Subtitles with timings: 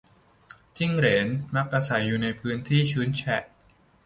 [0.77, 3.43] จิ้งเหลน มักอาศัยอยู่ในพื้นที่ชื้นแฉะ